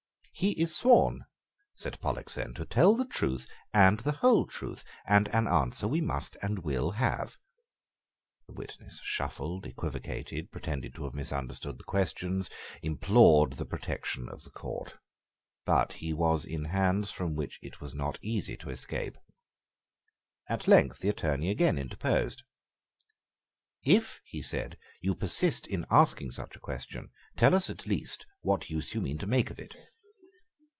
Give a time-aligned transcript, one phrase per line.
[0.33, 1.25] "He is sworn,"
[1.75, 6.35] said Pollexfen, "to tell the truth and the whole truth: and an answer we must
[6.41, 7.37] and will have."
[8.47, 12.49] The witness shuffled, equivocated, pretended to misunderstand the questions,
[12.81, 14.95] implored the protection of the Court.
[15.63, 19.19] But he was in hands from which it was not easy to escape.
[20.49, 22.41] At length the Attorney again interposed.
[23.83, 28.71] "If," he said, "you persist in asking such a question, tell us, at least, what
[28.71, 29.75] use you mean to make of it."